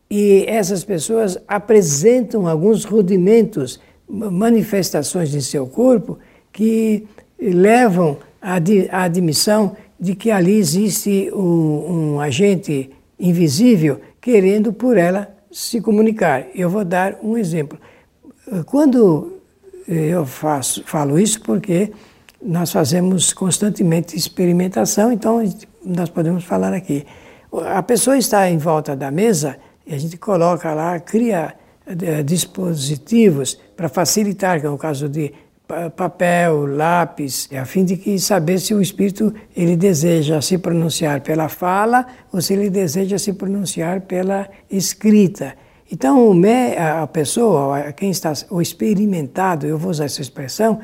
e 0.10 0.45
essas 0.48 0.83
pessoas 0.83 1.38
apresentam 1.48 2.48
alguns 2.48 2.86
rudimentos, 2.86 3.79
manifestações 4.13 5.32
de 5.32 5.41
seu 5.41 5.65
corpo 5.65 6.20
que 6.51 7.08
levam 7.39 8.17
à 8.41 9.03
admissão 9.03 9.75
de 10.00 10.15
que 10.15 10.29
ali 10.29 10.55
existe 10.55 11.32
um, 11.34 12.13
um 12.13 12.20
agente 12.20 12.91
invisível 13.20 14.00
querendo 14.22 14.72
por 14.72 14.98
ela 14.98 15.34
se 15.51 15.82
comunicar. 15.82 16.46
Eu 16.53 16.70
vou 16.70 16.86
dar 16.86 17.17
um 17.24 17.38
exemplo. 17.38 17.79
Quando 18.65 19.39
eu 19.88 20.25
faço, 20.25 20.84
falo 20.86 21.20
isso 21.20 21.41
porque 21.41 21.91
nós 22.41 22.72
fazemos 22.72 23.34
constantemente 23.34 24.15
experimentação, 24.17 25.12
então 25.12 25.41
nós 25.84 26.10
podemos 26.10 26.43
falar 26.43 26.74
aqui. 26.74 27.05
A 27.65 27.82
pessoa 27.82 28.17
está 28.17 28.50
em 28.50 28.58
volta 28.58 28.96
da 28.96 29.10
mesa 29.10 29.58
e 29.88 29.93
a 29.93 29.98
gente 29.98 30.17
coloca 30.17 30.74
lá, 30.74 31.00
cria 31.00 31.55
dispositivos 32.25 33.59
para 33.75 33.89
facilitar, 33.89 34.59
que 34.59 34.65
é 34.65 34.69
o 34.69 34.77
caso 34.77 35.09
de 35.09 35.33
papel, 35.95 36.65
lápis, 36.65 37.49
a 37.59 37.65
fim 37.65 37.83
de 37.83 37.97
que 37.97 38.19
saber 38.19 38.59
se 38.59 38.73
o 38.73 38.81
espírito 38.81 39.33
ele 39.55 39.75
deseja 39.75 40.41
se 40.41 40.57
pronunciar 40.57 41.21
pela 41.21 41.49
fala 41.49 42.05
ou 42.31 42.41
se 42.41 42.53
ele 42.53 42.69
deseja 42.69 43.17
se 43.17 43.33
pronunciar 43.33 44.01
pela 44.01 44.47
escrita. 44.69 45.55
Então, 45.91 46.33
a 47.01 47.07
pessoa, 47.07 47.91
quem 47.93 48.11
está, 48.11 48.33
o 48.49 48.61
experimentado, 48.61 49.65
eu 49.65 49.77
vou 49.77 49.91
usar 49.91 50.05
essa 50.05 50.21
expressão, 50.21 50.79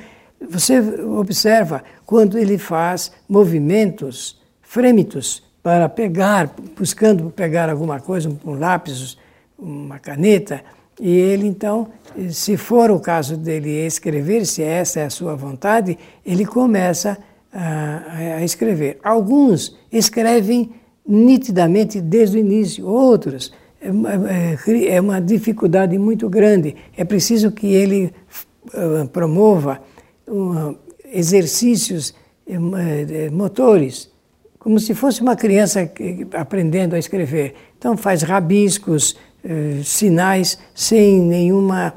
você 0.50 0.80
observa 0.80 1.84
quando 2.06 2.38
ele 2.38 2.58
faz 2.58 3.12
movimentos 3.28 4.40
frêmitos 4.62 5.44
para 5.62 5.90
pegar, 5.90 6.54
buscando 6.78 7.30
pegar 7.30 7.70
alguma 7.70 8.00
coisa, 8.00 8.30
um 8.46 8.54
lápis, 8.54 9.18
uma 9.58 10.00
caneta, 10.00 10.64
e 11.00 11.10
ele 11.10 11.48
então, 11.48 11.88
se 12.30 12.58
for 12.58 12.92
o 12.92 13.00
caso 13.00 13.38
dele 13.38 13.70
escrever, 13.86 14.46
se 14.46 14.62
essa 14.62 15.00
é 15.00 15.06
a 15.06 15.10
sua 15.10 15.36
vontade, 15.36 15.98
ele 16.26 16.46
começa 16.46 17.18
a, 17.54 18.38
a 18.38 18.44
escrever. 18.44 19.00
Alguns 19.04 19.78
escrevem 19.92 20.72
nitidamente 21.08 22.02
desde 22.02 22.38
o 22.38 22.40
início, 22.40 22.86
outros 22.86 23.52
é, 23.82 23.88
é, 23.88 24.96
é 24.96 25.02
uma 25.02 25.22
dificuldade 25.22 25.98
muito 25.98 26.30
grande. 26.30 26.76
É 26.96 27.04
preciso 27.06 27.52
que 27.52 27.68
ele 27.68 28.14
uh, 28.74 29.08
promova 29.08 29.82
exercícios 31.06 32.14
uh, 32.48 33.32
motores, 33.32 34.12
como 34.60 34.80
se 34.80 34.94
fosse 34.94 35.22
uma 35.22 35.36
criança 35.36 35.90
aprendendo 36.34 36.94
a 36.94 37.00
escrever. 37.00 37.56
Então 37.78 37.96
faz 37.96 38.22
rabiscos, 38.22 39.16
sinais 39.84 40.58
sem 40.74 41.20
nenhuma 41.22 41.94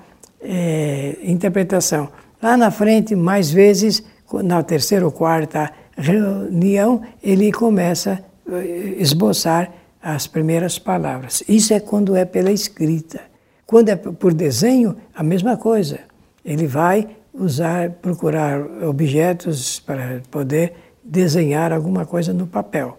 interpretação. 1.23 2.09
Lá 2.43 2.57
na 2.57 2.71
frente, 2.71 3.15
mais 3.15 3.51
vezes, 3.51 4.03
na 4.43 4.63
terceira 4.63 5.05
ou 5.05 5.13
quarta 5.13 5.71
reunião, 5.97 7.03
ele 7.23 7.53
começa 7.53 8.25
a 8.49 8.65
esboçar 8.99 9.73
as 10.03 10.27
primeiras 10.27 10.79
palavras. 10.79 11.45
Isso 11.49 11.73
é 11.73 11.79
quando 11.79 12.17
é 12.17 12.25
pela 12.25 12.51
escrita. 12.51 13.21
Quando 13.65 13.89
é 13.91 13.97
por 13.97 14.35
desenho, 14.35 14.97
a 15.15 15.23
mesma 15.23 15.57
coisa. 15.57 16.01
Ele 16.45 16.67
vai 16.67 17.09
usar, 17.33 17.91
procurar 17.91 18.61
objetos 18.83 19.79
para 19.81 20.21
poder 20.31 20.75
desenhar 21.05 21.73
alguma 21.73 22.05
coisa 22.05 22.33
no 22.33 22.47
papel. 22.47 22.97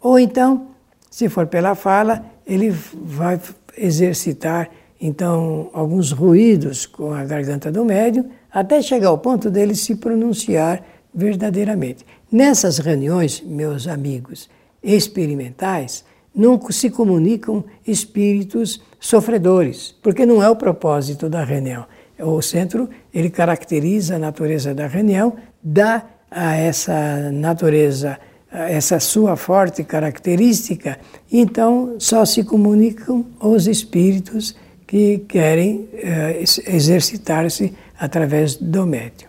Ou 0.00 0.18
então, 0.18 0.68
se 1.10 1.28
for 1.28 1.46
pela 1.46 1.74
fala, 1.74 2.24
ele 2.46 2.70
vai 2.70 3.38
exercitar 3.76 4.70
então 5.00 5.70
alguns 5.72 6.10
ruídos 6.10 6.86
com 6.86 7.12
a 7.12 7.24
garganta 7.24 7.70
do 7.70 7.84
médium 7.84 8.30
até 8.50 8.80
chegar 8.80 9.08
ao 9.08 9.18
ponto 9.18 9.50
dele 9.50 9.74
se 9.74 9.96
pronunciar 9.96 10.82
verdadeiramente. 11.14 12.04
Nessas 12.30 12.78
reuniões, 12.78 13.42
meus 13.42 13.86
amigos 13.86 14.48
experimentais, 14.82 16.04
não 16.34 16.60
se 16.70 16.90
comunicam 16.90 17.64
espíritos 17.86 18.82
sofredores, 19.00 19.94
porque 20.02 20.26
não 20.26 20.42
é 20.42 20.50
o 20.50 20.56
propósito 20.56 21.28
da 21.28 21.42
reunião. 21.44 21.86
O 22.18 22.40
centro, 22.42 22.88
ele 23.12 23.30
caracteriza 23.30 24.16
a 24.16 24.18
natureza 24.18 24.74
da 24.74 24.86
reunião, 24.86 25.34
dá 25.62 26.04
a 26.30 26.56
essa 26.56 27.30
natureza 27.30 28.18
essa 28.56 28.98
sua 28.98 29.36
forte 29.36 29.84
característica, 29.84 30.98
então 31.30 31.96
só 31.98 32.24
se 32.24 32.42
comunicam 32.42 33.26
os 33.40 33.66
espíritos 33.66 34.56
que 34.86 35.18
querem 35.28 35.88
eh, 35.94 36.42
exercitar-se 36.66 37.74
através 37.98 38.56
do 38.56 38.86
médium. 38.86 39.28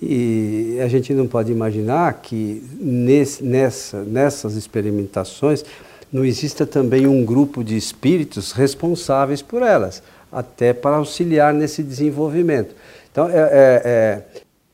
E 0.00 0.78
a 0.82 0.88
gente 0.88 1.12
não 1.12 1.26
pode 1.26 1.52
imaginar 1.52 2.14
que 2.22 2.62
nesse, 2.80 3.44
nessa, 3.44 4.02
nessas 4.02 4.56
experimentações 4.56 5.64
não 6.12 6.24
exista 6.24 6.66
também 6.66 7.06
um 7.06 7.24
grupo 7.24 7.62
de 7.62 7.76
espíritos 7.76 8.52
responsáveis 8.52 9.42
por 9.42 9.62
elas, 9.62 10.02
até 10.30 10.72
para 10.72 10.96
auxiliar 10.96 11.54
nesse 11.54 11.82
desenvolvimento. 11.82 12.74
Então, 13.10 13.28
é, 13.28 13.32
é, 13.32 13.82
é, 13.84 14.22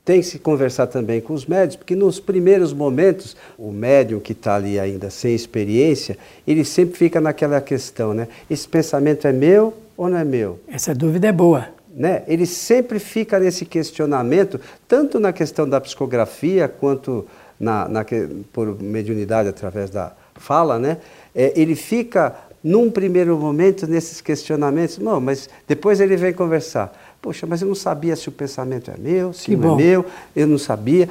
tem 0.09 0.21
que 0.21 0.25
se 0.25 0.39
conversar 0.39 0.87
também 0.87 1.21
com 1.21 1.35
os 1.35 1.45
médios, 1.45 1.75
porque 1.75 1.95
nos 1.95 2.19
primeiros 2.19 2.73
momentos, 2.73 3.37
o 3.55 3.71
médium 3.71 4.19
que 4.19 4.31
está 4.31 4.55
ali 4.55 4.79
ainda 4.79 5.11
sem 5.11 5.35
experiência, 5.35 6.17
ele 6.47 6.65
sempre 6.65 6.97
fica 6.97 7.21
naquela 7.21 7.61
questão, 7.61 8.11
né? 8.11 8.27
Esse 8.49 8.67
pensamento 8.67 9.27
é 9.27 9.31
meu 9.31 9.71
ou 9.95 10.09
não 10.09 10.17
é 10.17 10.25
meu? 10.25 10.59
Essa 10.67 10.95
dúvida 10.95 11.27
é 11.27 11.31
boa. 11.31 11.67
Né? 11.95 12.23
Ele 12.27 12.47
sempre 12.47 12.97
fica 12.97 13.39
nesse 13.39 13.65
questionamento, 13.65 14.59
tanto 14.87 15.19
na 15.19 15.31
questão 15.31 15.69
da 15.69 15.79
psicografia, 15.79 16.67
quanto 16.67 17.27
na, 17.59 17.87
na 17.87 18.03
por 18.51 18.81
mediunidade 18.81 19.47
através 19.47 19.91
da 19.91 20.11
fala, 20.33 20.79
né? 20.79 20.97
é, 21.35 21.53
ele 21.55 21.75
fica, 21.75 22.33
num 22.63 22.89
primeiro 22.89 23.37
momento, 23.37 23.85
nesses 23.85 24.21
questionamentos, 24.21 24.97
não, 24.97 25.21
mas 25.21 25.47
depois 25.67 26.01
ele 26.01 26.17
vem 26.17 26.33
conversar. 26.33 26.98
Poxa, 27.21 27.45
mas 27.45 27.61
eu 27.61 27.67
não 27.67 27.75
sabia 27.75 28.15
se 28.15 28.29
o 28.29 28.31
pensamento 28.31 28.91
é 28.91 28.97
meu, 28.97 29.33
se 29.33 29.45
que 29.45 29.55
não 29.55 29.63
é 29.63 29.67
bom. 29.67 29.79
é 29.79 29.83
meu, 29.83 30.05
eu 30.35 30.47
não 30.47 30.57
sabia. 30.57 31.09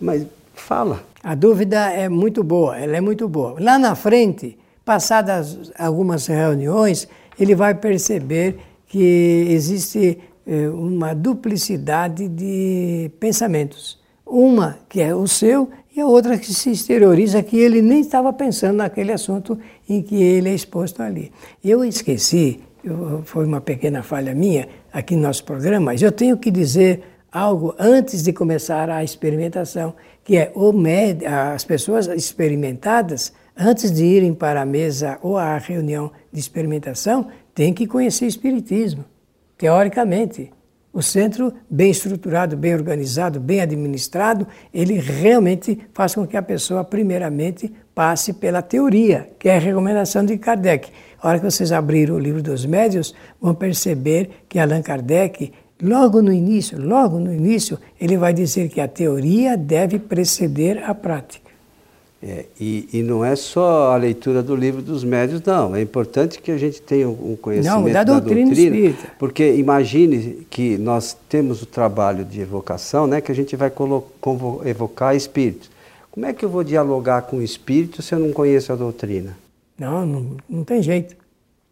Mas 0.00 0.26
fala. 0.54 1.02
A 1.22 1.34
dúvida 1.34 1.90
é 1.90 2.08
muito 2.08 2.42
boa, 2.42 2.76
ela 2.78 2.96
é 2.96 3.00
muito 3.00 3.28
boa. 3.28 3.56
Lá 3.60 3.78
na 3.78 3.94
frente, 3.94 4.58
passadas 4.84 5.70
algumas 5.78 6.26
reuniões, 6.26 7.06
ele 7.38 7.54
vai 7.54 7.74
perceber 7.74 8.58
que 8.88 9.46
existe 9.50 10.18
eh, 10.46 10.68
uma 10.68 11.14
duplicidade 11.14 12.28
de 12.28 13.10
pensamentos. 13.20 14.00
Uma 14.26 14.78
que 14.88 15.00
é 15.00 15.14
o 15.14 15.26
seu 15.26 15.68
e 15.94 16.00
a 16.00 16.06
outra 16.06 16.38
que 16.38 16.52
se 16.52 16.70
exterioriza 16.70 17.42
que 17.42 17.56
ele 17.56 17.82
nem 17.82 18.00
estava 18.00 18.32
pensando 18.32 18.76
naquele 18.76 19.12
assunto 19.12 19.58
em 19.88 20.02
que 20.02 20.14
ele 20.14 20.48
é 20.48 20.54
exposto 20.54 21.02
ali. 21.02 21.30
Eu 21.62 21.84
esqueci, 21.84 22.60
eu, 22.84 23.22
foi 23.24 23.44
uma 23.44 23.60
pequena 23.60 24.02
falha 24.02 24.34
minha 24.34 24.68
aqui 24.92 25.16
no 25.16 25.22
nosso 25.22 25.44
programa, 25.44 25.86
mas 25.86 26.02
eu 26.02 26.10
tenho 26.10 26.36
que 26.36 26.50
dizer 26.50 27.02
algo 27.30 27.74
antes 27.78 28.22
de 28.22 28.32
começar 28.32 28.90
a 28.90 29.02
experimentação, 29.02 29.94
que 30.22 30.36
é 30.36 30.52
med, 30.74 31.24
as 31.24 31.64
pessoas 31.64 32.06
experimentadas, 32.08 33.32
antes 33.56 33.90
de 33.90 34.04
irem 34.04 34.34
para 34.34 34.62
a 34.62 34.66
mesa 34.66 35.18
ou 35.22 35.38
à 35.38 35.56
reunião 35.56 36.10
de 36.32 36.40
experimentação, 36.40 37.28
têm 37.54 37.72
que 37.72 37.86
conhecer 37.86 38.26
o 38.26 38.28
Espiritismo, 38.28 39.04
teoricamente. 39.56 40.52
O 40.92 41.00
centro, 41.00 41.54
bem 41.70 41.90
estruturado, 41.90 42.54
bem 42.54 42.74
organizado, 42.74 43.40
bem 43.40 43.62
administrado, 43.62 44.46
ele 44.74 44.98
realmente 44.98 45.78
faz 45.94 46.14
com 46.14 46.26
que 46.26 46.36
a 46.36 46.42
pessoa, 46.42 46.84
primeiramente, 46.84 47.72
passe 47.94 48.32
pela 48.32 48.62
teoria, 48.62 49.28
que 49.38 49.48
é 49.48 49.56
a 49.56 49.60
recomendação 49.60 50.24
de 50.24 50.36
Kardec. 50.38 50.90
A 51.20 51.28
hora 51.28 51.38
que 51.38 51.44
vocês 51.44 51.72
abrirem 51.72 52.14
o 52.14 52.18
livro 52.18 52.42
dos 52.42 52.64
médios, 52.66 53.14
vão 53.40 53.54
perceber 53.54 54.30
que 54.48 54.58
Allan 54.58 54.82
Kardec, 54.82 55.52
logo 55.80 56.20
no 56.20 56.32
início, 56.32 56.80
logo 56.80 57.18
no 57.18 57.32
início, 57.32 57.78
ele 58.00 58.16
vai 58.16 58.32
dizer 58.32 58.68
que 58.68 58.80
a 58.80 58.88
teoria 58.88 59.56
deve 59.56 59.98
preceder 59.98 60.82
a 60.84 60.94
prática. 60.94 61.52
É, 62.24 62.44
e, 62.60 62.88
e, 62.92 63.02
não 63.02 63.24
é 63.24 63.34
só 63.34 63.92
a 63.92 63.96
leitura 63.96 64.44
do 64.44 64.54
livro 64.54 64.80
dos 64.80 65.02
médios, 65.02 65.42
não. 65.42 65.74
É 65.74 65.82
importante 65.82 66.40
que 66.40 66.52
a 66.52 66.56
gente 66.56 66.80
tenha 66.80 67.08
um 67.08 67.34
conhecimento 67.34 67.80
não, 67.80 67.92
da, 67.92 68.04
da 68.04 68.20
doutrina, 68.20 68.54
doutrina 68.54 68.94
porque 69.18 69.54
imagine 69.56 70.46
que 70.48 70.78
nós 70.78 71.16
temos 71.28 71.62
o 71.62 71.66
trabalho 71.66 72.24
de 72.24 72.40
evocação, 72.40 73.08
né, 73.08 73.20
que 73.20 73.32
a 73.32 73.34
gente 73.34 73.56
vai 73.56 73.72
evocar 74.64 75.16
espíritos. 75.16 75.68
Como 76.12 76.24
é 76.24 76.32
que 76.32 76.44
eu 76.44 76.48
vou 76.48 76.62
dialogar 76.62 77.22
com 77.22 77.38
o 77.38 77.42
espírito 77.42 78.00
se 78.02 78.14
eu 78.14 78.20
não 78.20 78.32
conheço 78.32 78.72
a 78.72 78.76
doutrina? 78.76 79.36
Não, 79.76 80.06
não, 80.06 80.36
não 80.48 80.64
tem 80.64 80.80
jeito. 80.80 81.16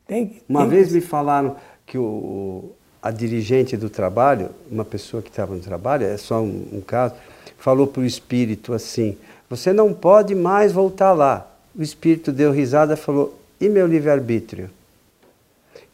Tem, 0.08 0.42
uma 0.48 0.62
tem 0.62 0.70
vez 0.70 0.88
que... 0.88 0.94
me 0.94 1.00
falaram 1.00 1.54
que 1.86 1.96
o, 1.96 2.72
a 3.00 3.12
dirigente 3.12 3.76
do 3.76 3.88
trabalho, 3.88 4.48
uma 4.68 4.84
pessoa 4.84 5.22
que 5.22 5.30
estava 5.30 5.54
no 5.54 5.60
trabalho, 5.60 6.04
é 6.04 6.16
só 6.16 6.40
um, 6.40 6.66
um 6.72 6.80
caso, 6.80 7.14
falou 7.58 7.86
para 7.86 8.00
o 8.00 8.04
espírito 8.04 8.72
assim 8.72 9.16
você 9.50 9.72
não 9.72 9.92
pode 9.92 10.32
mais 10.32 10.70
voltar 10.70 11.12
lá. 11.12 11.50
O 11.76 11.82
espírito 11.82 12.30
deu 12.30 12.52
risada 12.52 12.94
e 12.94 12.96
falou: 12.96 13.36
e 13.60 13.68
meu 13.68 13.84
livre-arbítrio? 13.84 14.70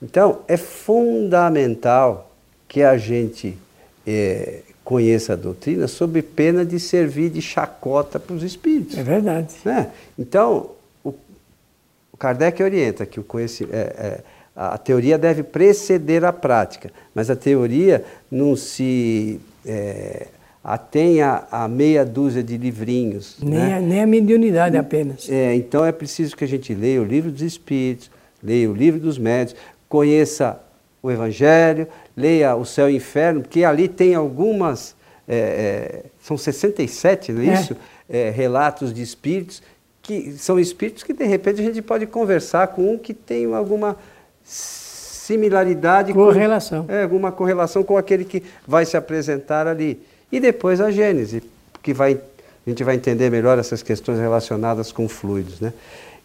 Então, 0.01 0.41
é 0.47 0.59
fundamental 0.59 2.31
que 2.69 2.83
a 2.83 2.99
gente 2.99 3.57
é, 4.07 4.61
conheça 4.87 5.33
a 5.33 5.37
doutrina 5.37 5.88
sob 5.88 6.22
pena 6.22 6.64
de 6.64 6.79
servir 6.79 7.29
de 7.29 7.42
chacota 7.42 8.20
para 8.20 8.37
os 8.37 8.44
espíritos. 8.44 8.96
É 8.96 9.03
verdade. 9.03 9.53
Né? 9.64 9.90
Então, 10.16 10.70
o, 11.03 11.12
o 12.12 12.16
Kardec 12.16 12.62
orienta 12.62 13.05
que 13.05 13.18
o 13.18 13.25
conhecimento. 13.25 13.75
É, 13.75 13.81
é, 13.81 14.20
a 14.55 14.79
teoria 14.79 15.18
deve 15.18 15.42
preceder 15.42 16.25
a 16.25 16.33
prática, 16.33 16.90
mas 17.12 17.29
a 17.29 17.37
teoria 17.37 18.05
não 18.31 18.55
se 18.55 19.40
é, 19.66 20.29
atém 20.62 21.20
a, 21.20 21.46
a, 21.51 21.66
meia 21.66 22.05
dúzia 22.05 22.42
de 22.42 22.57
livrinhos. 22.57 23.37
Nem, 23.42 23.59
né? 23.59 23.75
a, 23.75 23.81
nem 23.81 24.03
a 24.03 24.07
mediunidade 24.07 24.77
apenas. 24.77 25.29
É, 25.29 25.53
então 25.57 25.85
é 25.85 25.90
preciso 25.90 26.37
que 26.37 26.44
a 26.44 26.49
gente 26.49 26.72
leia 26.72 27.03
o 27.03 27.05
livro 27.05 27.33
dos 27.33 27.42
Espíritos, 27.42 28.09
leia 28.40 28.70
o 28.70 28.72
livro 28.72 29.01
dos 29.01 29.18
Médios, 29.18 29.57
conheça 29.88 30.59
o 31.07 31.11
Evangelho, 31.11 31.87
leia 32.16 32.57
o 32.57 32.64
Céu 32.64 32.90
e 32.90 32.95
o 32.95 32.97
Inferno, 32.97 33.42
porque 33.42 33.64
ali 33.64 33.88
tem 33.88 34.14
algumas, 34.14 34.95
é, 35.29 36.05
são 36.21 36.37
67, 36.37 37.33
não 37.33 37.42
é, 37.42 37.47
é. 37.47 37.55
isso? 37.55 37.77
É, 38.09 38.31
relatos 38.31 38.92
de 38.92 39.03
espíritos, 39.03 39.62
que 40.03 40.33
são 40.33 40.59
espíritos 40.59 41.03
que 41.03 41.12
de 41.12 41.25
repente 41.25 41.61
a 41.61 41.64
gente 41.64 41.83
pode 41.83 42.07
conversar 42.07 42.69
com 42.69 42.95
um 42.95 42.99
que 42.99 43.12
tem 43.12 43.53
alguma 43.53 43.97
similaridade. 44.45 46.12
Correlação. 46.12 46.87
Com, 46.87 46.92
é, 46.92 47.03
alguma 47.03 47.33
correlação 47.33 47.83
com 47.83 47.97
aquele 47.97 48.25
que 48.25 48.42
vai 48.66 48.85
se 48.85 48.97
apresentar 48.97 49.66
ali. 49.66 50.01
E 50.31 50.38
depois 50.38 50.81
a 50.81 50.90
Gênese, 50.90 51.42
que 51.83 51.92
vai, 51.92 52.14
a 52.14 52.71
gente 52.71 52.85
vai 52.85 52.95
entender 52.95 53.31
melhor 53.31 53.59
essas 53.59 53.83
questões 53.83 54.19
relacionadas 54.19 54.92
com 54.92 55.09
fluidos. 55.09 55.61
Né? 55.61 55.73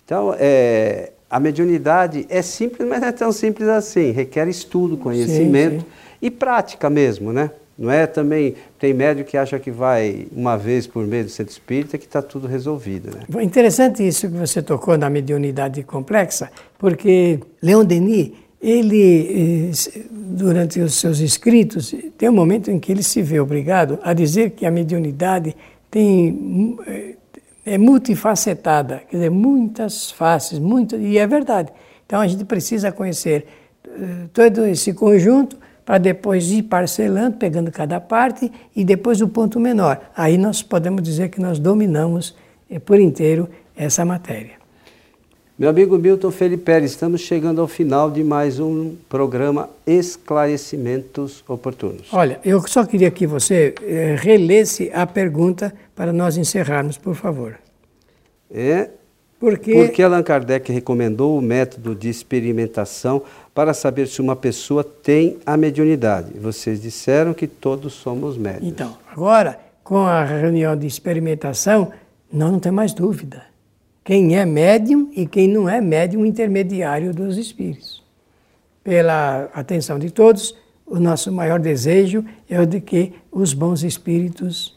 Então, 0.06 0.36
é, 0.38 1.12
a 1.32 1.40
mediunidade 1.40 2.26
é 2.30 2.42
simples, 2.42 2.86
mas 2.86 3.00
não 3.00 3.08
é 3.08 3.12
tão 3.14 3.32
simples 3.32 3.70
assim. 3.70 4.12
Requer 4.12 4.50
estudo, 4.50 4.98
conhecimento 4.98 5.76
sim, 5.76 5.80
sim. 5.80 5.86
e 6.22 6.30
prática 6.30 6.90
mesmo, 6.90 7.32
né? 7.32 7.52
Não 7.80 7.90
é 7.90 8.06
também, 8.06 8.54
tem 8.78 8.94
médico 8.94 9.32
que 9.32 9.38
acha 9.38 9.58
que 9.58 9.72
vai 9.72 10.28
uma 10.36 10.58
vez 10.58 10.86
por 10.86 11.08
mês 11.08 11.24
no 11.24 11.30
centro 11.32 11.54
espírita 11.54 11.98
que 11.98 12.06
está 12.06 12.22
tudo 12.22 12.48
resolvido. 12.48 13.10
Né? 13.16 13.44
Interessante 13.44 14.06
isso 14.06 14.30
que 14.30 14.38
você 14.38 14.62
tocou 14.62 14.98
na 14.98 15.10
mediunidade 15.10 15.82
complexa, 15.84 16.52
porque 16.78 17.40
Leon 17.62 17.86
Denis, 17.86 18.34
ele, 18.62 19.72
eh, 19.72 20.02
durante 20.12 20.80
os 20.82 20.94
seus 20.96 21.20
escritos, 21.20 21.96
tem 22.18 22.30
um 22.30 22.34
momento 22.34 22.70
em 22.70 22.78
que 22.78 22.92
ele 22.92 23.02
se 23.02 23.22
vê 23.22 23.40
obrigado 23.40 23.98
a 24.04 24.14
dizer 24.14 24.52
que 24.52 24.66
a 24.66 24.70
mediunidade 24.70 25.56
tem, 25.90 26.78
eh, 26.86 27.16
é 27.66 27.78
multifacetada, 27.78 29.04
quer 29.10 29.18
dizer, 29.18 29.30
muitas 29.30 30.12
faces, 30.12 30.60
muito, 30.60 30.96
e 30.96 31.18
é 31.18 31.28
verdade. 31.28 31.72
Então 32.06 32.20
a 32.20 32.28
gente 32.28 32.44
precisa 32.46 32.92
conhecer 32.92 33.48
eh, 33.86 34.28
todo 34.34 34.66
esse 34.66 34.94
conjunto 34.94 35.58
para 35.86 35.98
depois 35.98 36.50
ir 36.52 36.64
parcelando, 36.64 37.38
pegando 37.38 37.72
cada 37.72 38.00
parte 38.00 38.52
e 38.76 38.84
depois 38.84 39.22
o 39.22 39.28
ponto 39.28 39.60
menor. 39.60 40.02
Aí 40.16 40.38
nós 40.38 40.62
podemos 40.62 41.02
dizer 41.04 41.30
que 41.30 41.40
nós 41.40 41.60
dominamos 41.60 42.36
eh, 42.70 42.80
por 42.80 43.00
inteiro 43.00 43.50
essa 43.76 44.04
matéria. 44.04 44.61
Meu 45.62 45.70
amigo 45.70 45.96
Milton 45.96 46.32
Felipe, 46.32 46.72
estamos 46.82 47.22
chegando 47.22 47.62
ao 47.62 47.68
final 47.68 48.10
de 48.10 48.24
mais 48.24 48.60
um 48.60 48.96
programa 49.08 49.70
Esclarecimentos 49.86 51.44
Oportunos. 51.48 52.08
Olha, 52.12 52.40
eu 52.44 52.68
só 52.68 52.84
queria 52.84 53.12
que 53.12 53.28
você 53.28 53.76
eh, 53.84 54.16
relesse 54.18 54.90
a 54.92 55.06
pergunta 55.06 55.72
para 55.96 56.12
nós 56.12 56.36
encerrarmos, 56.36 56.98
por 56.98 57.14
favor. 57.14 57.60
É, 58.50 58.90
porque... 59.40 59.72
Porque 59.72 60.02
Allan 60.02 60.24
Kardec 60.24 60.72
recomendou 60.72 61.38
o 61.38 61.42
método 61.44 61.94
de 61.94 62.10
experimentação 62.10 63.22
para 63.54 63.72
saber 63.72 64.08
se 64.08 64.20
uma 64.20 64.36
pessoa 64.36 64.84
tem 64.84 65.38
a 65.46 65.56
mediunidade. 65.56 66.40
Vocês 66.40 66.82
disseram 66.82 67.36
que 67.36 67.46
todos 67.46 67.94
somos 67.94 68.36
médios. 68.36 68.64
Então, 68.68 68.98
agora, 69.12 69.60
com 69.84 70.00
a 70.00 70.24
reunião 70.24 70.76
de 70.76 70.88
experimentação, 70.88 71.92
nós 72.34 72.52
não 72.52 72.60
temos 72.60 72.78
mais 72.78 72.94
dúvida. 72.94 73.51
Quem 74.04 74.38
é 74.38 74.46
médium 74.46 75.10
e 75.16 75.28
quem 75.28 75.48
não 75.48 75.70
é 75.70 75.80
médium 75.80 76.26
intermediário 76.26 77.14
dos 77.14 77.38
espíritos. 77.38 78.02
Pela 78.84 79.48
atenção 79.54 80.00
de 80.00 80.10
todos, 80.10 80.56
o 80.88 81.00
nosso 81.00 81.32
maior 81.32 81.60
desejo 81.60 82.26
é 82.50 82.60
o 82.60 82.66
de 82.66 82.82
que 82.82 83.14
os 83.32 83.54
bons 83.54 83.84
espíritos 83.84 84.76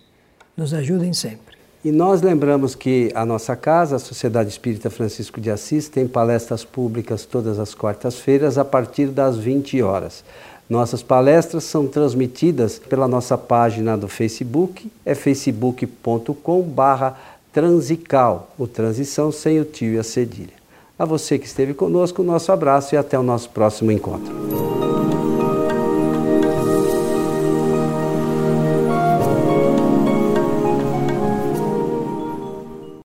nos 0.57 0.75
ajudem 0.75 1.13
sempre. 1.13 1.55
E 1.83 1.91
nós 1.91 2.23
lembramos 2.23 2.75
que 2.75 3.11
a 3.15 3.27
nossa 3.27 3.55
casa, 3.57 3.97
a 3.97 3.99
Sociedade 3.99 4.49
Espírita 4.49 4.89
Francisco 4.89 5.41
de 5.41 5.51
Assis, 5.51 5.89
tem 5.89 6.07
palestras 6.07 6.65
públicas 6.65 7.27
todas 7.27 7.59
as 7.59 7.75
quartas-feiras 7.75 8.57
a 8.57 8.65
partir 8.65 9.09
das 9.09 9.37
20 9.37 9.83
horas. 9.83 10.25
Nossas 10.69 11.03
palestras 11.03 11.65
são 11.65 11.87
transmitidas 11.87 12.79
pela 12.79 13.07
nossa 13.07 13.37
página 13.37 13.99
do 13.99 14.09
Facebook, 14.09 14.91
é 15.05 15.15
facebook.com/barra 15.15 17.19
transical, 17.55 18.53
o 18.59 18.67
transição 18.67 19.31
sem 19.31 19.61
o 19.61 19.65
tio 19.65 19.95
e 19.95 19.99
a 19.99 20.03
cedilha. 20.03 20.53
A 20.99 21.05
você 21.05 21.39
que 21.39 21.47
esteve 21.47 21.73
conosco, 21.73 22.23
nosso 22.25 22.51
abraço 22.51 22.97
e 22.97 22.99
até 22.99 23.17
o 23.17 23.23
nosso 23.23 23.49
próximo 23.51 23.93
encontro. 23.93 25.24